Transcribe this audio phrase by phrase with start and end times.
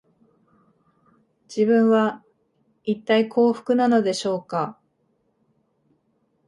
[1.47, 2.23] 自分は、
[2.85, 4.79] いったい幸福なのでしょうか